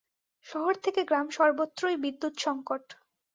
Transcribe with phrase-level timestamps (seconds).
[0.45, 2.83] শহর থেকে গ্রাম সর্বত্রই বিদ্যুৎ সংকট।